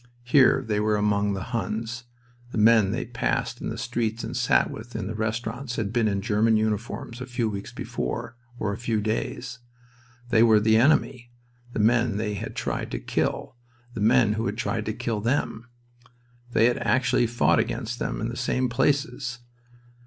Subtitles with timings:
[0.23, 2.05] Here they were among the "Huns."
[2.51, 6.07] The men they passed in the streets and sat with in the restaurants had been
[6.07, 9.59] in German uniforms a few weeks before, or a few days.
[10.31, 11.29] They were "the enemy,"
[11.73, 13.55] the men they had tried to kill,
[13.93, 15.67] the men who had tried to kill them.
[16.53, 19.41] They had actually fought against them in the same places.